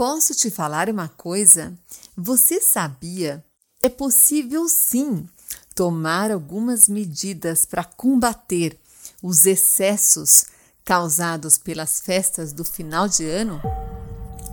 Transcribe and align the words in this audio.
Posso 0.00 0.34
te 0.34 0.50
falar 0.50 0.88
uma 0.88 1.08
coisa? 1.08 1.74
Você 2.16 2.58
sabia? 2.58 3.44
É 3.82 3.88
possível 3.90 4.66
sim 4.66 5.28
tomar 5.74 6.30
algumas 6.30 6.88
medidas 6.88 7.66
para 7.66 7.84
combater 7.84 8.80
os 9.22 9.44
excessos 9.44 10.46
causados 10.86 11.58
pelas 11.58 12.00
festas 12.00 12.50
do 12.50 12.64
final 12.64 13.08
de 13.08 13.26
ano? 13.26 13.60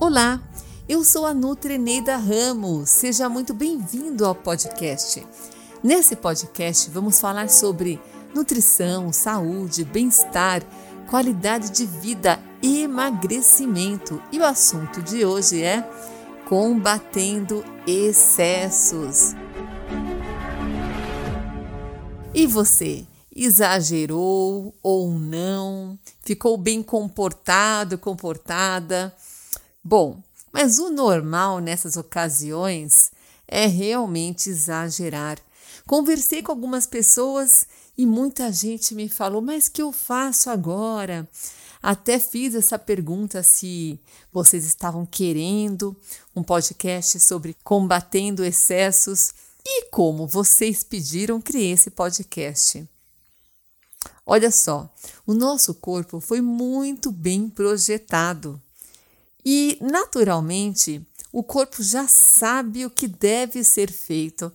Olá, 0.02 0.44
eu 0.86 1.06
sou 1.06 1.26
a 1.26 1.34
Nutreneida 1.34 2.18
Ramos. 2.18 2.90
Seja 2.90 3.30
muito 3.30 3.54
bem-vindo 3.54 4.26
ao 4.26 4.36
podcast. 4.36 5.26
Nesse 5.82 6.18
podcast 6.18 6.90
vamos 6.90 7.22
falar 7.22 7.50
sobre 7.50 8.02
nutrição, 8.36 9.14
saúde, 9.14 9.86
bem-estar, 9.86 10.62
qualidade 11.10 11.70
de 11.70 11.86
vida, 11.86 12.38
emagrecimento. 12.62 14.22
E 14.32 14.40
o 14.40 14.46
assunto 14.46 15.02
de 15.02 15.26
hoje 15.26 15.62
é 15.62 15.88
combatendo 16.48 17.64
excessos. 17.86 19.36
E 22.34 22.46
você, 22.46 23.06
exagerou 23.36 24.74
ou 24.82 25.12
não? 25.12 25.98
Ficou 26.22 26.58
bem 26.58 26.82
comportado, 26.82 27.98
comportada? 27.98 29.16
Bom, 29.84 30.22
mas 30.52 30.80
o 30.80 30.90
normal 30.90 31.60
nessas 31.60 31.98
ocasiões 31.98 33.12
é 33.48 33.68
realmente 33.68 34.50
exagerar. 34.50 35.38
Conversei 35.86 36.42
com 36.42 36.52
algumas 36.52 36.86
pessoas 36.86 37.66
e 37.98 38.06
muita 38.06 38.52
gente 38.52 38.94
me 38.94 39.10
falou: 39.10 39.42
Mas 39.42 39.68
que 39.68 39.82
eu 39.82 39.92
faço 39.92 40.50
agora? 40.50 41.28
Até 41.82 42.20
fiz 42.20 42.54
essa 42.56 42.78
pergunta 42.78 43.42
se 43.44 44.00
vocês 44.32 44.66
estavam 44.66 45.06
querendo 45.06 45.96
um 46.36 46.44
podcast 46.44 47.20
sobre 47.20 47.56
combatendo 47.64 48.44
excessos 48.44 49.34
e 49.66 49.86
como 49.90 50.28
vocês 50.28 50.84
pediram, 50.84 51.42
criei 51.42 51.72
esse 51.72 51.90
podcast. 51.90 52.88
Olha 54.26 54.52
só, 54.52 54.94
o 55.26 55.34
nosso 55.34 55.74
corpo 55.74 56.20
foi 56.20 56.42
muito 56.42 57.12
bem 57.12 57.50
projetado 57.50 58.62
e, 59.46 59.78
naturalmente, 59.80 61.02
o 61.32 61.42
corpo 61.42 61.82
já 61.82 62.08
sabe 62.08 62.86
o 62.86 62.90
que 62.90 63.08
deve 63.08 63.64
ser 63.64 63.92
feito 63.92 64.52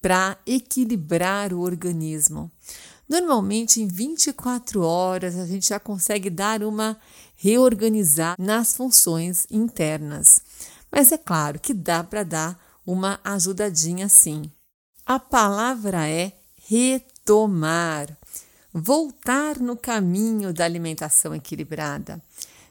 para 0.00 0.38
equilibrar 0.46 1.52
o 1.52 1.60
organismo. 1.60 2.50
Normalmente, 3.08 3.80
em 3.80 3.86
24 3.86 4.82
horas, 4.82 5.36
a 5.38 5.46
gente 5.46 5.68
já 5.68 5.78
consegue 5.78 6.28
dar 6.28 6.62
uma 6.62 6.98
reorganizada 7.36 8.36
nas 8.42 8.76
funções 8.76 9.46
internas. 9.50 10.40
Mas 10.90 11.12
é 11.12 11.18
claro 11.18 11.60
que 11.60 11.72
dá 11.72 12.02
para 12.02 12.24
dar 12.24 12.80
uma 12.84 13.20
ajudadinha 13.22 14.08
sim. 14.08 14.50
A 15.04 15.18
palavra 15.20 16.08
é 16.08 16.32
retomar, 16.68 18.16
voltar 18.72 19.58
no 19.60 19.76
caminho 19.76 20.52
da 20.52 20.64
alimentação 20.64 21.34
equilibrada. 21.34 22.20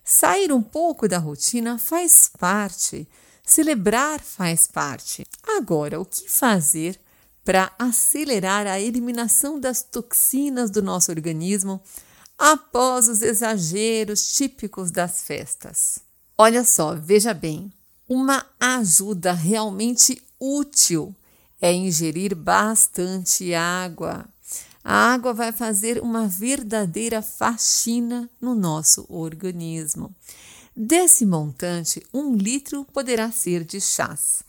Sair 0.04 0.52
um 0.52 0.62
pouco 0.62 1.08
da 1.08 1.18
rotina 1.18 1.78
faz 1.78 2.30
parte, 2.38 3.08
celebrar 3.44 4.20
faz 4.20 4.68
parte. 4.68 5.26
Agora, 5.58 6.00
o 6.00 6.06
que 6.06 6.30
fazer 6.30 7.00
para 7.46 7.72
acelerar 7.78 8.66
a 8.66 8.80
eliminação 8.80 9.60
das 9.60 9.84
toxinas 9.84 10.72
do 10.72 10.82
nosso 10.82 11.12
organismo 11.12 11.80
após 12.38 13.08
os 13.08 13.22
exageros 13.22 14.34
típicos 14.36 14.90
das 14.90 15.22
festas. 15.22 16.00
Olha 16.36 16.66
só, 16.66 16.96
veja 16.96 17.34
bem, 17.36 17.72
uma 18.10 18.44
ajuda 18.60 19.32
realmente 19.32 20.22
útil 20.40 21.16
é 21.62 21.72
ingerir 21.72 22.36
bastante 22.36 23.54
água. 23.54 24.26
A 24.84 25.14
água 25.14 25.34
vai 25.34 25.52
fazer 25.52 26.02
uma 26.02 26.28
verdadeira 26.28 27.22
faxina 27.22 28.30
no 28.42 28.54
nosso 28.54 29.06
organismo. 29.08 30.14
Desse 30.76 31.26
montante, 31.26 32.06
um 32.14 32.36
litro 32.36 32.86
poderá 32.86 33.32
ser 33.32 33.64
de 33.64 33.80
chás 33.80 34.44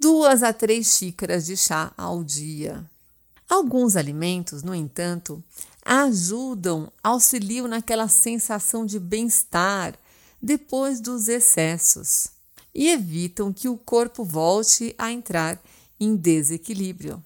duas 0.00 0.42
a 0.42 0.50
três 0.50 0.96
xícaras 0.96 1.44
de 1.44 1.56
chá 1.56 1.92
ao 1.96 2.24
dia. 2.24 2.82
Alguns 3.46 3.96
alimentos, 3.96 4.62
no 4.62 4.74
entanto, 4.74 5.44
ajudam, 5.84 6.90
auxiliam 7.04 7.68
naquela 7.68 8.08
sensação 8.08 8.86
de 8.86 8.98
bem-estar 8.98 9.94
depois 10.40 11.00
dos 11.00 11.28
excessos 11.28 12.28
e 12.74 12.88
evitam 12.88 13.52
que 13.52 13.68
o 13.68 13.76
corpo 13.76 14.24
volte 14.24 14.94
a 14.96 15.12
entrar 15.12 15.60
em 15.98 16.16
desequilíbrio. 16.16 17.22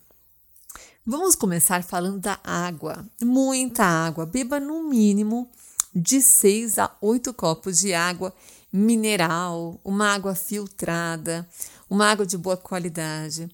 Vamos 1.07 1.37
começar 1.37 1.85
falando 1.85 2.19
da 2.19 2.41
água. 2.43 3.07
Muita 3.23 3.85
água. 3.85 4.27
Beba 4.27 4.59
no 4.59 4.83
mínimo 4.83 5.49
de 5.95 6.21
6 6.21 6.79
a 6.79 6.91
8 7.01 7.33
copos 7.35 7.79
de 7.79 7.95
água 7.95 8.35
mineral, 8.73 9.79
uma 9.85 10.13
água 10.13 10.35
filtrada, 10.35 11.49
uma 11.95 12.11
água 12.11 12.27
de 12.27 12.37
boa 12.37 12.57
qualidade. 12.57 13.49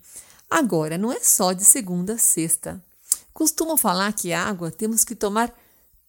Agora, 0.49 0.97
não 0.97 1.13
é 1.13 1.21
só 1.21 1.53
de 1.53 1.65
segunda 1.65 2.15
a 2.15 2.19
sexta. 2.19 2.83
Costumo 3.33 3.77
falar 3.77 4.13
que 4.15 4.33
água 4.33 4.71
temos 4.71 5.05
que 5.05 5.15
tomar 5.15 5.55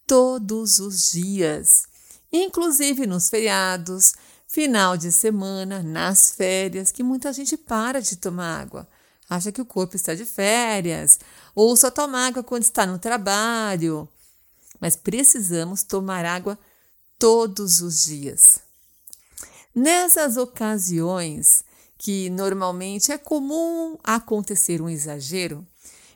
todos 0.07 0.79
os 0.79 1.11
dias, 1.11 1.83
inclusive 2.31 3.05
nos 3.05 3.29
feriados, 3.29 4.13
final 4.47 4.97
de 4.97 5.11
semana, 5.11 5.83
nas 5.83 6.31
férias, 6.31 6.91
que 6.91 7.03
muita 7.03 7.31
gente 7.31 7.55
para 7.55 8.01
de 8.01 8.15
tomar 8.15 8.61
água. 8.61 8.87
Acha 9.29 9.51
que 9.51 9.61
o 9.61 9.65
corpo 9.65 9.95
está 9.95 10.15
de 10.15 10.25
férias, 10.25 11.19
ou 11.53 11.75
só 11.77 11.91
toma 11.91 12.27
água 12.27 12.43
quando 12.43 12.63
está 12.63 12.85
no 12.85 12.97
trabalho. 12.99 14.07
Mas 14.79 14.95
precisamos 14.95 15.83
tomar 15.83 16.25
água 16.25 16.57
todos 17.19 17.81
os 17.81 18.03
dias. 18.03 18.59
Nessas 19.73 20.35
ocasiões, 20.35 21.63
que 22.01 22.31
normalmente 22.31 23.11
é 23.11 23.17
comum 23.19 23.95
acontecer 24.03 24.81
um 24.81 24.89
exagero, 24.89 25.63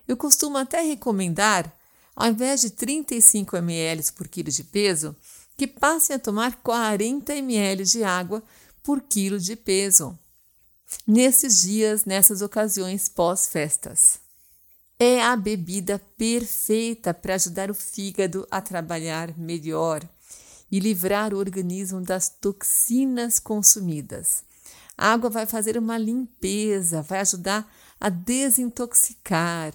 eu 0.07 0.17
costumo 0.17 0.57
até 0.57 0.81
recomendar, 0.81 1.71
ao 2.15 2.27
invés 2.27 2.61
de 2.61 2.71
35 2.71 3.55
ml 3.57 4.11
por 4.13 4.27
quilo 4.27 4.49
de 4.49 4.63
peso, 4.63 5.15
que 5.55 5.67
passem 5.67 6.15
a 6.15 6.19
tomar 6.19 6.55
40 6.63 7.35
ml 7.35 7.83
de 7.85 8.03
água 8.03 8.41
por 8.81 8.99
quilo 8.99 9.39
de 9.39 9.55
peso. 9.55 10.17
Nesses 11.05 11.61
dias, 11.61 12.03
nessas 12.03 12.41
ocasiões 12.41 13.07
pós-festas. 13.07 14.19
É 14.97 15.21
a 15.21 15.35
bebida 15.35 16.01
perfeita 16.17 17.13
para 17.13 17.35
ajudar 17.35 17.69
o 17.69 17.75
fígado 17.75 18.47
a 18.49 18.59
trabalhar 18.59 19.37
melhor 19.37 20.01
e 20.71 20.79
livrar 20.79 21.31
o 21.31 21.37
organismo 21.37 22.01
das 22.01 22.27
toxinas 22.27 23.37
consumidas. 23.37 24.43
A 24.97 25.11
água 25.11 25.29
vai 25.29 25.45
fazer 25.45 25.77
uma 25.77 25.97
limpeza, 25.97 27.01
vai 27.01 27.19
ajudar 27.19 27.69
a 27.99 28.09
desintoxicar. 28.09 29.73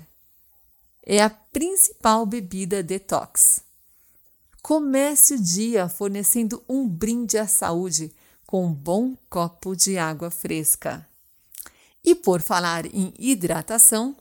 É 1.04 1.22
a 1.22 1.30
principal 1.30 2.24
bebida 2.24 2.82
detox. 2.82 3.60
Comece 4.62 5.34
o 5.34 5.42
dia 5.42 5.88
fornecendo 5.88 6.62
um 6.68 6.86
brinde 6.86 7.38
à 7.38 7.46
saúde 7.46 8.14
com 8.46 8.66
um 8.66 8.72
bom 8.72 9.16
copo 9.28 9.74
de 9.74 9.96
água 9.96 10.30
fresca. 10.30 11.06
E 12.04 12.14
por 12.14 12.40
falar 12.40 12.86
em 12.86 13.12
hidratação, 13.18 14.16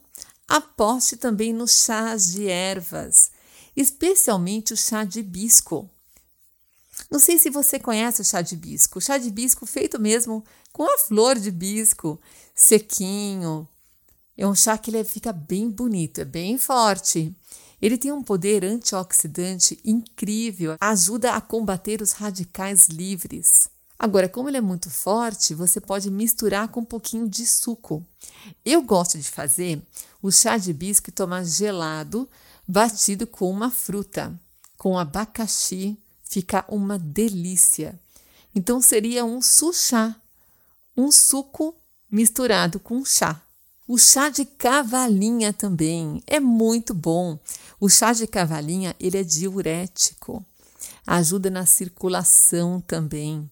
aposte 0.46 1.16
também 1.16 1.52
nos 1.52 1.84
chás 1.84 2.32
de 2.32 2.48
ervas, 2.48 3.30
especialmente 3.76 4.72
o 4.72 4.76
chá 4.76 5.04
de 5.04 5.20
hibisco. 5.20 5.88
Não 7.10 7.18
sei 7.18 7.38
se 7.38 7.50
você 7.50 7.78
conhece 7.78 8.22
o 8.22 8.24
chá 8.24 8.40
de 8.40 8.54
hibisco. 8.54 8.98
O 8.98 9.02
chá 9.02 9.18
de 9.18 9.28
hibisco 9.28 9.66
feito 9.66 10.00
mesmo 10.00 10.44
com 10.72 10.84
a 10.84 10.98
flor 10.98 11.36
de 11.38 11.48
hibisco, 11.48 12.20
sequinho. 12.54 13.66
É 14.36 14.46
um 14.46 14.54
chá 14.54 14.78
que 14.78 14.90
ele 14.90 15.02
fica 15.02 15.32
bem 15.32 15.68
bonito, 15.68 16.20
é 16.20 16.24
bem 16.24 16.56
forte. 16.56 17.34
Ele 17.82 17.98
tem 17.98 18.12
um 18.12 18.22
poder 18.22 18.64
antioxidante 18.64 19.80
incrível, 19.84 20.76
ajuda 20.80 21.32
a 21.32 21.40
combater 21.40 22.00
os 22.00 22.12
radicais 22.12 22.88
livres. 22.88 23.68
Agora, 23.98 24.28
como 24.28 24.48
ele 24.48 24.56
é 24.56 24.62
muito 24.62 24.88
forte, 24.88 25.52
você 25.52 25.80
pode 25.80 26.10
misturar 26.10 26.68
com 26.68 26.80
um 26.80 26.84
pouquinho 26.84 27.28
de 27.28 27.44
suco. 27.44 28.06
Eu 28.64 28.82
gosto 28.82 29.18
de 29.18 29.28
fazer 29.28 29.82
o 30.22 30.30
chá 30.30 30.56
de 30.56 30.70
hibisco 30.70 31.10
e 31.10 31.12
tomar 31.12 31.44
gelado, 31.44 32.28
batido 32.66 33.26
com 33.26 33.50
uma 33.50 33.70
fruta, 33.70 34.32
com 34.78 34.98
abacaxi, 34.98 35.98
fica 36.30 36.64
uma 36.68 36.96
delícia. 36.96 37.98
Então 38.54 38.80
seria 38.80 39.24
um 39.24 39.42
suchá, 39.42 40.14
um 40.96 41.10
suco 41.10 41.74
misturado 42.08 42.78
com 42.78 43.04
chá. 43.04 43.42
O 43.86 43.98
chá 43.98 44.28
de 44.28 44.44
cavalinha 44.44 45.52
também 45.52 46.22
é 46.28 46.38
muito 46.38 46.94
bom. 46.94 47.36
O 47.80 47.88
chá 47.88 48.12
de 48.12 48.28
cavalinha 48.28 48.94
ele 49.00 49.18
é 49.18 49.24
diurético, 49.24 50.44
ajuda 51.04 51.50
na 51.50 51.66
circulação 51.66 52.80
também. 52.80 53.50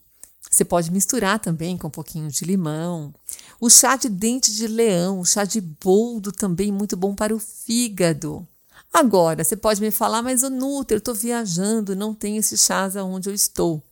Você 0.48 0.64
pode 0.64 0.92
misturar 0.92 1.40
também 1.40 1.76
com 1.76 1.88
um 1.88 1.90
pouquinho 1.90 2.30
de 2.30 2.44
limão. 2.44 3.12
O 3.60 3.68
chá 3.68 3.96
de 3.96 4.08
dente 4.08 4.54
de 4.54 4.68
leão, 4.68 5.18
o 5.18 5.26
chá 5.26 5.44
de 5.44 5.60
boldo 5.60 6.30
também 6.30 6.70
muito 6.70 6.96
bom 6.96 7.12
para 7.12 7.34
o 7.34 7.40
fígado. 7.40 8.46
Agora, 8.92 9.44
você 9.44 9.56
pode 9.56 9.80
me 9.80 9.90
falar, 9.90 10.22
mas 10.22 10.42
o 10.42 10.50
Nutri, 10.50 10.94
eu 10.94 10.98
estou 10.98 11.14
viajando, 11.14 11.94
não 11.94 12.14
tenho 12.14 12.38
esses 12.38 12.60
chás 12.60 12.96
aonde 12.96 13.28
eu 13.28 13.34
estou. 13.34 13.82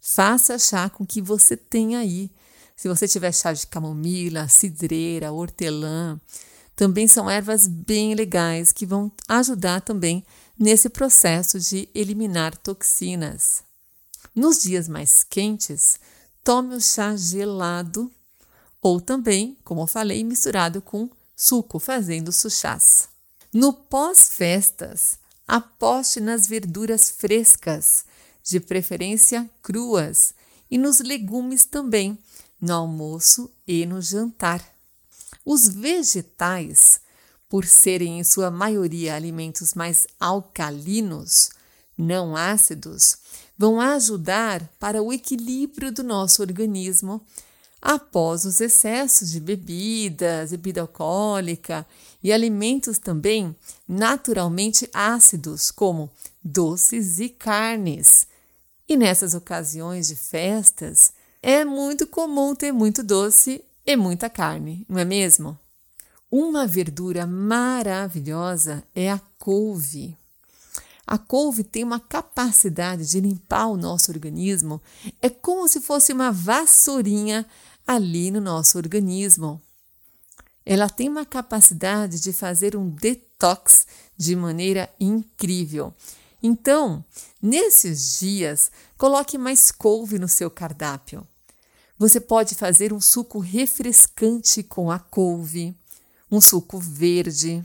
Faça 0.00 0.58
chá 0.58 0.88
com 0.88 1.04
o 1.04 1.06
que 1.06 1.20
você 1.20 1.56
tem 1.56 1.96
aí. 1.96 2.30
Se 2.76 2.88
você 2.88 3.08
tiver 3.08 3.32
chá 3.32 3.52
de 3.52 3.66
camomila, 3.66 4.48
cidreira, 4.48 5.32
hortelã, 5.32 6.18
também 6.76 7.08
são 7.08 7.28
ervas 7.28 7.66
bem 7.66 8.14
legais 8.14 8.70
que 8.70 8.86
vão 8.86 9.10
ajudar 9.26 9.80
também 9.80 10.24
nesse 10.56 10.88
processo 10.88 11.58
de 11.58 11.88
eliminar 11.92 12.56
toxinas. 12.56 13.64
Nos 14.34 14.62
dias 14.62 14.88
mais 14.88 15.24
quentes, 15.24 15.98
tome 16.44 16.76
o 16.76 16.80
chá 16.80 17.16
gelado 17.16 18.10
ou 18.80 19.00
também, 19.00 19.58
como 19.64 19.82
eu 19.82 19.86
falei, 19.88 20.22
misturado 20.22 20.80
com 20.80 21.10
suco, 21.36 21.80
fazendo 21.80 22.30
suchás. 22.30 23.08
No 23.52 23.72
pós-festas, 23.72 25.18
aposte 25.46 26.20
nas 26.20 26.46
verduras 26.46 27.08
frescas, 27.08 28.04
de 28.44 28.60
preferência 28.60 29.48
cruas, 29.62 30.34
e 30.70 30.76
nos 30.76 31.00
legumes 31.00 31.64
também, 31.64 32.18
no 32.60 32.74
almoço 32.74 33.50
e 33.66 33.86
no 33.86 34.02
jantar. 34.02 34.62
Os 35.46 35.66
vegetais, 35.66 37.00
por 37.48 37.64
serem 37.64 38.18
em 38.18 38.24
sua 38.24 38.50
maioria 38.50 39.14
alimentos 39.14 39.72
mais 39.72 40.06
alcalinos, 40.20 41.48
não 41.96 42.36
ácidos, 42.36 43.16
vão 43.56 43.80
ajudar 43.80 44.68
para 44.78 45.02
o 45.02 45.10
equilíbrio 45.10 45.90
do 45.90 46.02
nosso 46.02 46.42
organismo 46.42 47.24
após 47.80 48.44
os 48.44 48.60
excessos 48.60 49.30
de 49.30 49.40
bebidas, 49.40 50.50
bebida 50.50 50.82
alcoólica 50.82 51.86
e 52.22 52.32
alimentos 52.32 52.98
também 52.98 53.54
naturalmente 53.86 54.88
ácidos, 54.92 55.70
como 55.70 56.10
doces 56.42 57.20
e 57.20 57.28
carnes. 57.28 58.26
E 58.88 58.96
nessas 58.96 59.34
ocasiões 59.34 60.08
de 60.08 60.16
festas, 60.16 61.12
é 61.42 61.64
muito 61.64 62.06
comum 62.06 62.54
ter 62.54 62.72
muito 62.72 63.02
doce 63.02 63.64
e 63.86 63.96
muita 63.96 64.28
carne, 64.28 64.84
não 64.88 64.98
é 64.98 65.04
mesmo? 65.04 65.58
Uma 66.30 66.66
verdura 66.66 67.26
maravilhosa 67.26 68.84
é 68.94 69.10
a 69.10 69.20
couve. 69.38 70.16
A 71.06 71.16
couve 71.16 71.64
tem 71.64 71.82
uma 71.82 71.98
capacidade 71.98 73.06
de 73.08 73.18
limpar 73.18 73.68
o 73.68 73.78
nosso 73.78 74.10
organismo, 74.10 74.80
é 75.22 75.30
como 75.30 75.66
se 75.66 75.80
fosse 75.80 76.12
uma 76.12 76.30
vassourinha 76.30 77.46
ali 77.86 78.30
no 78.30 78.42
nosso 78.42 78.76
organismo. 78.76 79.62
Ela 80.70 80.90
tem 80.90 81.08
uma 81.08 81.24
capacidade 81.24 82.20
de 82.20 82.30
fazer 82.30 82.76
um 82.76 82.90
detox 82.90 83.86
de 84.18 84.36
maneira 84.36 84.86
incrível. 85.00 85.94
Então, 86.42 87.02
nesses 87.40 88.18
dias, 88.18 88.70
coloque 88.98 89.38
mais 89.38 89.72
couve 89.72 90.18
no 90.18 90.28
seu 90.28 90.50
cardápio. 90.50 91.26
Você 91.98 92.20
pode 92.20 92.54
fazer 92.54 92.92
um 92.92 93.00
suco 93.00 93.38
refrescante 93.38 94.62
com 94.62 94.90
a 94.90 94.98
couve, 94.98 95.74
um 96.30 96.38
suco 96.38 96.78
verde. 96.78 97.64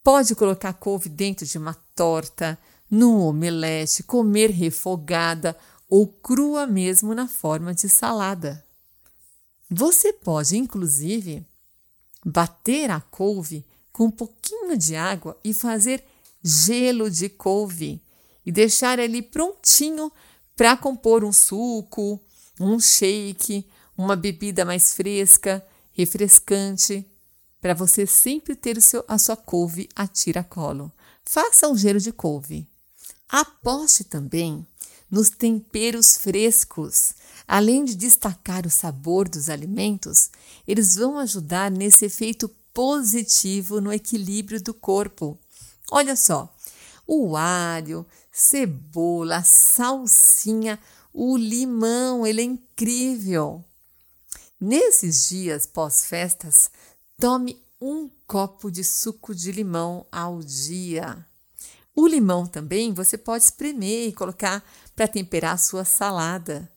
Pode 0.00 0.36
colocar 0.36 0.74
couve 0.74 1.08
dentro 1.08 1.44
de 1.44 1.58
uma 1.58 1.74
torta, 1.96 2.56
num 2.88 3.18
omelete, 3.18 4.04
comer 4.04 4.52
refogada 4.52 5.56
ou 5.90 6.06
crua 6.06 6.68
mesmo 6.68 7.16
na 7.16 7.26
forma 7.26 7.74
de 7.74 7.88
salada. 7.88 8.64
Você 9.68 10.12
pode, 10.12 10.56
inclusive, 10.56 11.44
bater 12.28 12.90
a 12.90 13.00
couve 13.00 13.64
com 13.92 14.06
um 14.06 14.10
pouquinho 14.10 14.76
de 14.76 14.96
água 14.96 15.38
e 15.44 15.54
fazer 15.54 16.04
gelo 16.42 17.08
de 17.08 17.28
couve 17.28 18.02
e 18.44 18.50
deixar 18.50 18.98
ele 18.98 19.22
prontinho 19.22 20.10
para 20.56 20.76
compor 20.76 21.24
um 21.24 21.32
suco, 21.32 22.20
um 22.58 22.80
shake, 22.80 23.64
uma 23.96 24.16
bebida 24.16 24.64
mais 24.64 24.92
fresca, 24.92 25.64
refrescante 25.92 27.06
para 27.60 27.74
você 27.74 28.06
sempre 28.06 28.56
ter 28.56 28.80
seu, 28.82 29.04
a 29.06 29.18
sua 29.18 29.36
couve 29.36 29.88
a 29.94 30.06
tiracolo. 30.06 30.92
Faça 31.24 31.68
um 31.68 31.76
gelo 31.76 32.00
de 32.00 32.12
couve. 32.12 32.68
Aposte 33.28 34.04
também 34.04 34.66
nos 35.16 35.30
temperos 35.30 36.18
frescos. 36.18 37.14
Além 37.48 37.84
de 37.84 37.94
destacar 37.94 38.66
o 38.66 38.70
sabor 38.70 39.28
dos 39.28 39.48
alimentos, 39.48 40.30
eles 40.68 40.96
vão 40.96 41.16
ajudar 41.18 41.70
nesse 41.70 42.04
efeito 42.04 42.48
positivo 42.74 43.80
no 43.80 43.90
equilíbrio 43.90 44.62
do 44.62 44.74
corpo. 44.74 45.38
Olha 45.90 46.14
só, 46.14 46.54
o 47.06 47.36
alho, 47.36 48.04
cebola, 48.30 49.42
salsinha, 49.42 50.78
o 51.14 51.36
limão, 51.36 52.26
ele 52.26 52.42
é 52.42 52.44
incrível. 52.44 53.64
Nesses 54.60 55.28
dias 55.28 55.66
pós-festas, 55.66 56.70
Tome 57.18 57.58
um 57.80 58.10
copo 58.26 58.70
de 58.70 58.84
suco 58.84 59.34
de 59.34 59.50
limão 59.50 60.04
ao 60.12 60.40
dia. 60.40 61.26
O 61.94 62.06
limão 62.06 62.46
também 62.46 62.92
você 62.92 63.16
pode 63.16 63.44
espremer 63.44 64.08
e 64.08 64.12
colocar 64.12 64.62
para 64.96 65.06
temperar 65.06 65.54
a 65.54 65.58
sua 65.58 65.84
salada. 65.84 66.68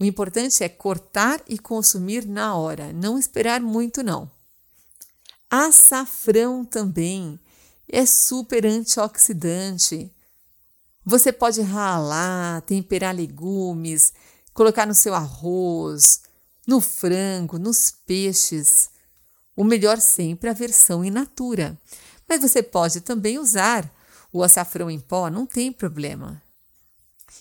O 0.00 0.04
importante 0.04 0.64
é 0.64 0.68
cortar 0.68 1.40
e 1.46 1.58
consumir 1.58 2.26
na 2.26 2.56
hora, 2.56 2.92
não 2.92 3.18
esperar 3.18 3.60
muito 3.60 4.02
não. 4.02 4.30
Açafrão 5.48 6.64
também 6.64 7.38
é 7.88 8.04
super 8.04 8.66
antioxidante. 8.66 10.10
Você 11.04 11.32
pode 11.32 11.60
ralar, 11.60 12.62
temperar 12.62 13.14
legumes, 13.14 14.12
colocar 14.52 14.86
no 14.86 14.94
seu 14.94 15.14
arroz, 15.14 16.22
no 16.66 16.80
frango, 16.80 17.58
nos 17.58 17.90
peixes. 17.90 18.90
O 19.54 19.62
melhor 19.62 20.00
sempre 20.00 20.48
é 20.48 20.50
a 20.50 20.54
versão 20.54 21.04
in 21.04 21.10
natura. 21.10 21.78
Mas 22.28 22.40
você 22.40 22.62
pode 22.62 23.00
também 23.02 23.38
usar 23.38 23.88
o 24.32 24.42
açafrão 24.42 24.90
em 24.90 24.98
pó, 24.98 25.30
não 25.30 25.46
tem 25.46 25.70
problema. 25.70 26.42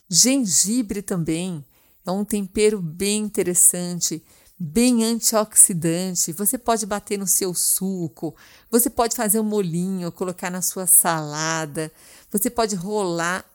Gengibre 0.10 1.02
também 1.02 1.66
é 2.06 2.12
um 2.12 2.24
tempero 2.24 2.82
bem 2.82 3.24
interessante, 3.24 4.24
bem 4.58 5.04
antioxidante. 5.04 6.32
Você 6.34 6.58
pode 6.58 6.86
bater 6.86 7.18
no 7.18 7.28
seu 7.28 7.54
suco, 7.54 8.36
você 8.70 8.90
pode 8.90 9.16
fazer 9.16 9.40
um 9.40 9.44
molinho, 9.44 10.12
colocar 10.12 10.50
na 10.50 10.62
sua 10.62 10.86
salada, 10.88 11.92
você 12.32 12.50
pode 12.50 12.76
rolar, 12.76 13.46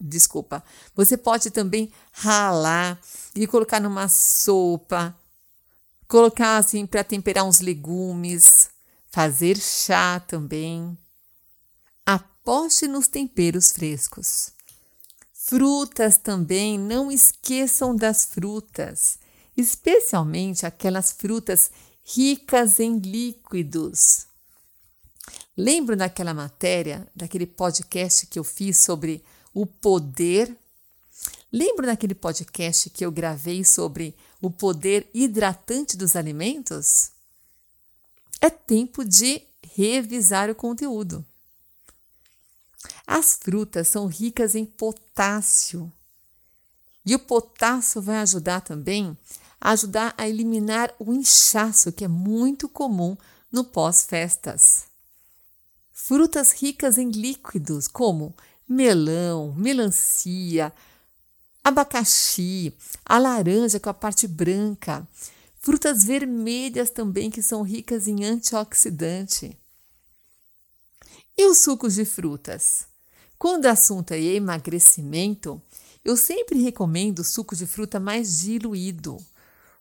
desculpa, 0.00 0.62
você 0.94 1.16
pode 1.16 1.50
também 1.50 1.90
ralar 2.12 3.00
e 3.34 3.46
colocar 3.46 3.80
numa 3.80 4.08
sopa, 4.08 5.14
Colocar 6.08 6.58
assim 6.58 6.86
para 6.86 7.02
temperar 7.02 7.44
uns 7.44 7.58
legumes, 7.58 8.70
fazer 9.10 9.58
chá 9.58 10.20
também. 10.20 10.96
Aposte 12.04 12.86
nos 12.86 13.08
temperos 13.08 13.72
frescos. 13.72 14.52
Frutas 15.48 16.18
também, 16.18 16.76
não 16.76 17.10
esqueçam 17.10 17.94
das 17.94 18.24
frutas, 18.24 19.18
especialmente 19.56 20.66
aquelas 20.66 21.12
frutas 21.12 21.70
ricas 22.04 22.80
em 22.80 22.98
líquidos. 22.98 24.26
Lembro 25.56 25.96
daquela 25.96 26.34
matéria, 26.34 27.06
daquele 27.14 27.46
podcast 27.46 28.26
que 28.26 28.38
eu 28.38 28.44
fiz 28.44 28.78
sobre 28.78 29.24
o 29.54 29.64
poder 29.64 30.56
Lembro 31.52 31.86
daquele 31.86 32.14
podcast 32.14 32.90
que 32.90 33.06
eu 33.06 33.12
gravei 33.12 33.64
sobre 33.64 34.14
o 34.42 34.50
poder 34.50 35.08
hidratante 35.14 35.96
dos 35.96 36.16
alimentos? 36.16 37.12
É 38.40 38.50
tempo 38.50 39.04
de 39.04 39.42
revisar 39.62 40.50
o 40.50 40.54
conteúdo. 40.54 41.24
As 43.06 43.34
frutas 43.34 43.88
são 43.88 44.06
ricas 44.06 44.54
em 44.54 44.64
potássio. 44.64 45.92
E 47.04 47.14
o 47.14 47.18
potássio 47.18 48.02
vai 48.02 48.18
ajudar 48.18 48.60
também 48.60 49.16
a 49.60 49.70
ajudar 49.70 50.14
a 50.18 50.28
eliminar 50.28 50.92
o 50.98 51.12
inchaço 51.12 51.92
que 51.92 52.04
é 52.04 52.08
muito 52.08 52.68
comum 52.68 53.16
no 53.50 53.64
pós-festas. 53.64 54.84
Frutas 55.92 56.52
ricas 56.52 56.98
em 56.98 57.10
líquidos 57.10 57.88
como 57.88 58.34
melão, 58.68 59.54
melancia, 59.56 60.72
abacaxi, 61.64 62.74
a 63.04 63.18
laranja 63.18 63.80
com 63.80 63.88
a 63.88 63.94
parte 63.94 64.28
branca, 64.28 65.06
frutas 65.58 66.04
vermelhas 66.04 66.90
também 66.90 67.30
que 67.30 67.42
são 67.42 67.62
ricas 67.62 68.06
em 68.06 68.24
antioxidante. 68.24 69.58
E 71.38 71.44
os 71.46 71.58
sucos 71.58 71.96
de 71.96 72.06
frutas? 72.06 72.86
Quando 73.38 73.66
o 73.66 73.68
assunto 73.68 74.12
é 74.12 74.18
emagrecimento, 74.18 75.60
eu 76.02 76.16
sempre 76.16 76.62
recomendo 76.62 77.22
suco 77.22 77.54
de 77.54 77.66
fruta 77.66 78.00
mais 78.00 78.40
diluído. 78.40 79.18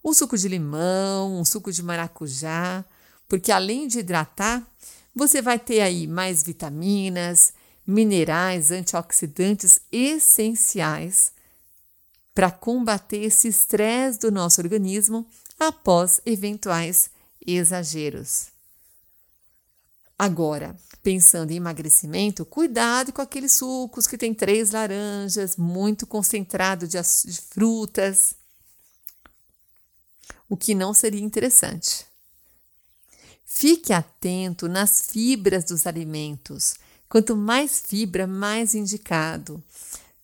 Um 0.04 0.14
suco 0.14 0.38
de 0.38 0.50
limão, 0.50 1.40
um 1.40 1.46
suco 1.46 1.72
de 1.72 1.82
maracujá, 1.82 2.84
porque 3.30 3.54
além 3.54 3.88
de 3.88 4.00
hidratar, 4.00 4.68
você 5.16 5.42
vai 5.42 5.58
ter 5.58 5.80
aí 5.80 6.08
mais 6.08 6.44
vitaminas, 6.44 7.54
minerais, 7.88 8.70
antioxidantes 8.70 9.80
essenciais 9.90 11.32
para 12.34 12.52
combater 12.52 13.24
esse 13.24 13.48
estresse 13.48 14.20
do 14.20 14.30
nosso 14.30 14.60
organismo 14.60 15.26
após 15.58 16.20
eventuais 16.26 17.10
exageros. 17.48 18.55
Agora, 20.17 20.75
pensando 21.03 21.51
em 21.51 21.57
emagrecimento, 21.57 22.45
cuidado 22.45 23.12
com 23.12 23.22
aqueles 23.22 23.53
sucos 23.53 24.07
que 24.07 24.17
tem 24.17 24.34
três 24.34 24.72
laranjas, 24.72 25.57
muito 25.57 26.07
concentrado 26.07 26.88
de, 26.88 26.98
de 26.98 27.41
frutas, 27.41 28.34
o 30.50 30.55
que 30.55 30.74
não 30.74 30.93
seria 30.93 31.22
interessante. 31.22 32.05
Fique 33.45 33.91
atento 33.93 34.67
nas 34.67 35.01
fibras 35.01 35.65
dos 35.65 35.86
alimentos. 35.86 36.75
Quanto 37.10 37.36
mais 37.36 37.81
fibra, 37.81 38.25
mais 38.25 38.74
indicado. 38.74 39.63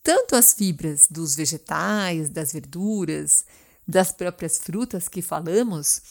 Tanto 0.03 0.35
as 0.35 0.53
fibras 0.53 1.05
dos 1.09 1.35
vegetais, 1.35 2.29
das 2.29 2.51
verduras, 2.53 3.45
das 3.87 4.11
próprias 4.11 4.57
frutas 4.57 5.07
que 5.07 5.21
falamos, 5.21 6.01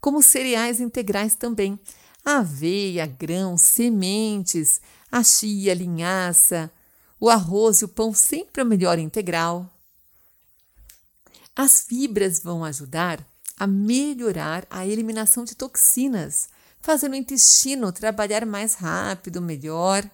como 0.00 0.22
cereais 0.22 0.80
integrais 0.80 1.34
também 1.34 1.78
aveia, 2.24 3.06
grãos, 3.06 3.62
sementes, 3.62 4.80
a 5.10 5.22
chia, 5.22 5.72
a 5.72 5.74
linhaça, 5.74 6.70
o 7.18 7.28
arroz 7.28 7.80
e 7.80 7.84
o 7.84 7.88
pão 7.88 8.14
sempre 8.14 8.62
o 8.62 8.66
melhor 8.66 8.98
integral. 8.98 9.70
As 11.54 11.82
fibras 11.82 12.40
vão 12.40 12.64
ajudar 12.64 13.24
a 13.58 13.66
melhorar 13.66 14.66
a 14.70 14.86
eliminação 14.86 15.44
de 15.44 15.54
toxinas, 15.54 16.48
fazendo 16.80 17.12
o 17.12 17.16
intestino 17.16 17.92
trabalhar 17.92 18.44
mais 18.46 18.74
rápido, 18.74 19.40
melhor. 19.40 20.08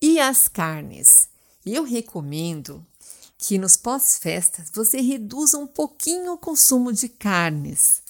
E 0.00 0.20
as 0.20 0.48
carnes? 0.48 1.28
Eu 1.64 1.84
recomendo 1.84 2.84
que 3.38 3.58
nos 3.58 3.76
pós-festas 3.76 4.70
você 4.72 5.00
reduza 5.00 5.58
um 5.58 5.66
pouquinho 5.66 6.34
o 6.34 6.38
consumo 6.38 6.92
de 6.92 7.08
carnes. 7.08 8.01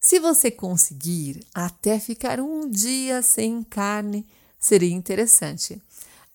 Se 0.00 0.18
você 0.18 0.50
conseguir 0.50 1.44
até 1.54 1.98
ficar 1.98 2.40
um 2.40 2.68
dia 2.68 3.22
sem 3.22 3.62
carne, 3.62 4.26
seria 4.58 4.94
interessante. 4.94 5.80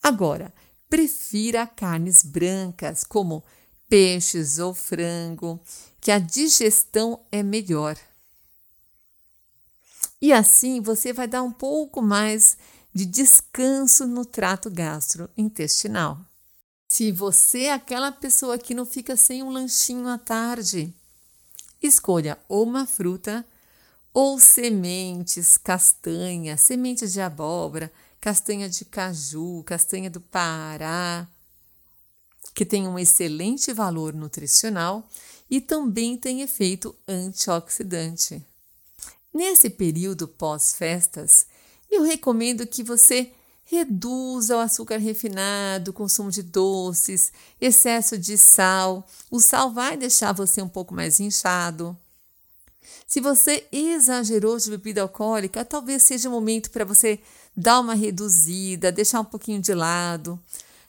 Agora, 0.01 0.53
prefira 0.89 1.65
carnes 1.65 2.23
brancas, 2.23 3.03
como 3.03 3.43
peixes 3.89 4.59
ou 4.59 4.73
frango, 4.73 5.59
que 5.99 6.11
a 6.11 6.19
digestão 6.19 7.19
é 7.31 7.41
melhor. 7.41 7.97
E 10.21 10.31
assim 10.31 10.81
você 10.81 11.11
vai 11.11 11.27
dar 11.27 11.43
um 11.43 11.51
pouco 11.51 12.01
mais 12.01 12.57
de 12.93 13.05
descanso 13.05 14.05
no 14.05 14.23
trato 14.23 14.69
gastrointestinal. 14.69 16.19
Se 16.87 17.11
você 17.11 17.63
é 17.63 17.73
aquela 17.73 18.11
pessoa 18.11 18.57
que 18.57 18.75
não 18.75 18.85
fica 18.85 19.17
sem 19.17 19.41
um 19.41 19.49
lanchinho 19.49 20.07
à 20.07 20.17
tarde, 20.17 20.93
escolha 21.87 22.37
uma 22.47 22.85
fruta 22.85 23.45
ou 24.13 24.39
sementes, 24.39 25.57
castanha, 25.57 26.55
sementes 26.55 27.13
de 27.13 27.21
abóbora, 27.21 27.91
castanha 28.21 28.69
de 28.69 28.85
caju, 28.85 29.63
castanha 29.65 30.09
do 30.09 30.21
Pará, 30.21 31.27
que 32.53 32.65
tem 32.65 32.87
um 32.87 32.99
excelente 32.99 33.73
valor 33.73 34.13
nutricional 34.13 35.07
e 35.49 35.59
também 35.59 36.15
tem 36.15 36.41
efeito 36.41 36.95
antioxidante. 37.07 38.41
Nesse 39.33 39.69
período 39.69 40.27
pós-festas, 40.27 41.47
eu 41.89 42.03
recomendo 42.03 42.67
que 42.67 42.83
você 42.83 43.31
reduza 43.63 44.57
o 44.57 44.59
açúcar 44.59 44.97
refinado, 44.97 45.93
consumo 45.93 46.29
de 46.29 46.43
doces, 46.43 47.31
excesso 47.59 48.17
de 48.17 48.37
sal. 48.37 49.07
O 49.31 49.39
sal 49.39 49.71
vai 49.71 49.97
deixar 49.97 50.33
você 50.33 50.61
um 50.61 50.69
pouco 50.69 50.93
mais 50.93 51.19
inchado. 51.19 51.97
Se 53.07 53.21
você 53.21 53.65
exagerou 53.71 54.57
de 54.57 54.69
bebida 54.69 55.01
alcoólica, 55.01 55.63
talvez 55.63 56.03
seja 56.03 56.29
o 56.29 56.31
momento 56.31 56.71
para 56.71 56.85
você 56.85 57.19
dar 57.55 57.79
uma 57.79 57.93
reduzida, 57.93 58.91
deixar 58.91 59.21
um 59.21 59.25
pouquinho 59.25 59.61
de 59.61 59.73
lado. 59.73 60.39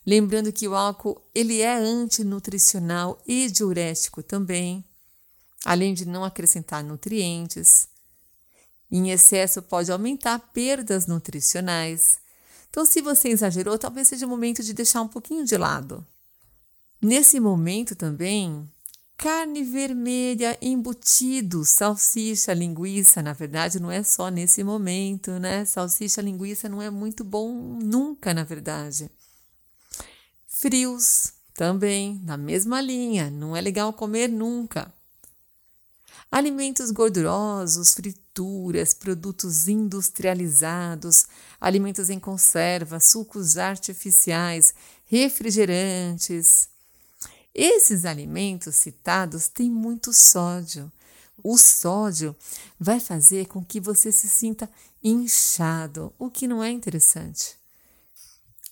Lembrando 0.06 0.52
que 0.52 0.68
o 0.68 0.74
álcool 0.74 1.20
ele 1.34 1.60
é 1.60 1.76
antinutricional 1.76 3.20
e 3.26 3.50
diurético 3.50 4.22
também, 4.22 4.84
além 5.64 5.94
de 5.94 6.06
não 6.06 6.24
acrescentar 6.24 6.82
nutrientes. 6.84 7.88
Em 8.90 9.10
excesso 9.10 9.62
pode 9.62 9.90
aumentar 9.90 10.38
perdas 10.52 11.06
nutricionais. 11.06 12.23
Então, 12.74 12.84
se 12.84 13.00
você 13.00 13.28
exagerou, 13.28 13.78
talvez 13.78 14.08
seja 14.08 14.26
o 14.26 14.28
momento 14.28 14.60
de 14.60 14.74
deixar 14.74 15.00
um 15.00 15.06
pouquinho 15.06 15.44
de 15.44 15.56
lado. 15.56 16.04
Nesse 17.00 17.38
momento 17.38 17.94
também, 17.94 18.68
Carne 19.16 19.62
vermelha, 19.62 20.58
embutidos, 20.60 21.68
salsicha, 21.68 22.52
linguiça, 22.52 23.22
na 23.22 23.32
verdade 23.32 23.78
não 23.78 23.92
é 23.92 24.02
só 24.02 24.28
nesse 24.28 24.64
momento, 24.64 25.38
né? 25.38 25.64
Salsicha, 25.64 26.20
linguiça 26.20 26.68
não 26.68 26.82
é 26.82 26.90
muito 26.90 27.22
bom 27.22 27.54
nunca, 27.80 28.34
na 28.34 28.42
verdade. 28.42 29.08
Frios 30.48 31.32
também, 31.54 32.20
na 32.24 32.36
mesma 32.36 32.80
linha, 32.80 33.30
não 33.30 33.54
é 33.54 33.60
legal 33.60 33.92
comer 33.92 34.26
nunca. 34.28 34.92
Alimentos 36.30 36.90
gordurosos, 36.90 37.94
frituras, 37.94 38.92
produtos 38.92 39.68
industrializados, 39.68 41.26
alimentos 41.60 42.10
em 42.10 42.18
conserva, 42.18 42.98
sucos 42.98 43.56
artificiais, 43.56 44.74
refrigerantes, 45.06 46.68
esses 47.54 48.04
alimentos 48.04 48.74
citados 48.74 49.46
têm 49.46 49.70
muito 49.70 50.12
sódio. 50.12 50.90
O 51.40 51.56
sódio 51.56 52.34
vai 52.80 52.98
fazer 52.98 53.46
com 53.46 53.64
que 53.64 53.80
você 53.80 54.10
se 54.10 54.28
sinta 54.28 54.68
inchado, 55.02 56.12
o 56.18 56.28
que 56.28 56.48
não 56.48 56.64
é 56.64 56.70
interessante. 56.70 57.56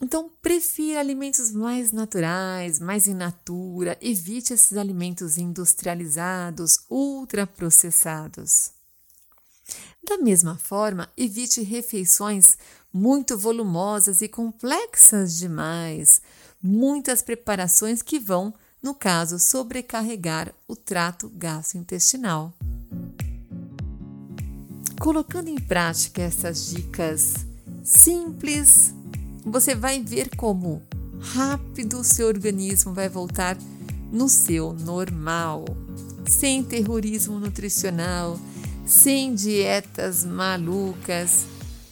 Então, 0.02 0.28
prefira 0.42 0.99
alimentos 0.99 1.52
mais 1.52 1.92
naturais, 1.92 2.80
mais 2.80 3.06
in 3.06 3.14
natura, 3.14 3.97
evite 4.00 4.52
esses 4.52 4.76
alimentos 4.76 5.38
industrializados, 5.38 6.80
ultraprocessados. 6.90 8.73
Da 10.02 10.18
mesma 10.18 10.56
forma, 10.56 11.09
evite 11.16 11.62
refeições 11.62 12.59
muito 12.92 13.38
volumosas 13.38 14.21
e 14.21 14.28
complexas 14.28 15.38
demais, 15.38 16.21
muitas 16.61 17.23
preparações 17.23 18.02
que 18.02 18.18
vão 18.18 18.52
no 18.82 18.94
caso, 18.94 19.38
sobrecarregar 19.38 20.52
o 20.66 20.75
trato 20.75 21.28
gastrointestinal. 21.28 22.52
Colocando 25.00 25.49
em 25.49 25.61
prática 25.61 26.21
essas 26.21 26.66
dicas 26.66 27.35
simples, 27.85 28.92
você 29.44 29.75
vai 29.75 30.02
ver 30.02 30.34
como 30.37 30.82
rápido 31.20 32.00
o 32.00 32.04
seu 32.04 32.26
organismo 32.26 32.92
vai 32.92 33.08
voltar 33.08 33.56
no 34.11 34.28
seu 34.28 34.72
normal, 34.72 35.64
sem 36.26 36.62
terrorismo 36.62 37.38
nutricional, 37.38 38.38
sem 38.84 39.34
dietas 39.34 40.25
malucas, 40.25 41.46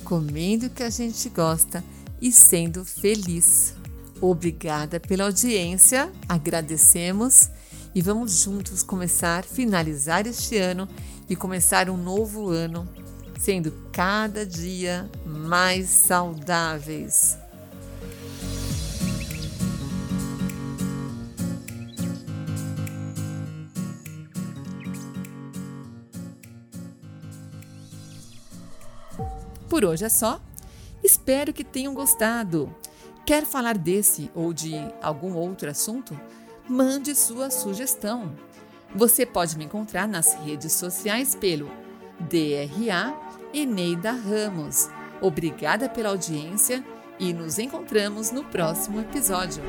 comendo 0.04 0.66
o 0.66 0.70
que 0.70 0.82
a 0.82 0.90
gente 0.90 1.28
gosta 1.28 1.82
e 2.20 2.30
sendo 2.30 2.84
feliz. 2.84 3.74
Obrigada 4.20 5.00
pela 5.00 5.24
audiência, 5.24 6.12
agradecemos 6.28 7.48
e 7.94 8.02
vamos 8.02 8.42
juntos 8.42 8.82
começar, 8.82 9.44
finalizar 9.44 10.26
este 10.26 10.58
ano 10.58 10.86
e 11.28 11.34
começar 11.34 11.88
um 11.88 11.96
novo 11.96 12.50
ano 12.50 12.86
sendo 13.38 13.72
cada 13.90 14.44
dia 14.44 15.10
mais 15.24 15.88
saudáveis. 15.88 17.39
Por 29.80 29.86
hoje 29.86 30.04
é 30.04 30.10
só. 30.10 30.38
Espero 31.02 31.54
que 31.54 31.64
tenham 31.64 31.94
gostado. 31.94 32.70
Quer 33.24 33.46
falar 33.46 33.78
desse 33.78 34.30
ou 34.34 34.52
de 34.52 34.74
algum 35.00 35.32
outro 35.32 35.70
assunto? 35.70 36.20
Mande 36.68 37.14
sua 37.14 37.48
sugestão. 37.48 38.30
Você 38.94 39.24
pode 39.24 39.56
me 39.56 39.64
encontrar 39.64 40.06
nas 40.06 40.34
redes 40.34 40.74
sociais 40.74 41.34
pelo 41.34 41.70
DRA 42.20 43.18
Eneida 43.54 44.12
Ramos. 44.12 44.90
Obrigada 45.18 45.88
pela 45.88 46.10
audiência 46.10 46.84
e 47.18 47.32
nos 47.32 47.58
encontramos 47.58 48.30
no 48.30 48.44
próximo 48.44 49.00
episódio. 49.00 49.62